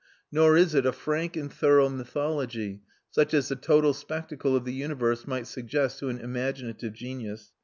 Nor 0.31 0.57
is 0.57 0.73
it 0.73 0.87
a 0.87 0.91
frank 0.91 1.37
and 1.37 1.53
thorough 1.53 1.87
mythology, 1.87 2.81
such 3.11 3.35
as 3.35 3.49
the 3.49 3.55
total 3.55 3.93
spectacle 3.93 4.55
of 4.55 4.65
the 4.65 4.73
universe 4.73 5.27
might 5.27 5.45
suggest 5.45 5.99
to 5.99 6.09
an 6.09 6.17
imaginative 6.17 6.93
genius. 6.93 7.51